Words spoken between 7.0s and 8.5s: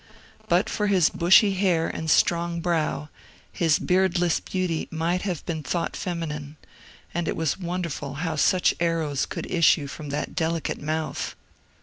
and it was won derful how